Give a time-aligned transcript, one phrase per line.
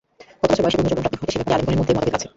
[0.41, 2.27] কত বছর বয়সে পূর্ণ যৌবন প্রাপ্তি ঘটে, সে ব্যাপারে আলেমগণের মধ্যে মতভেদ আছে।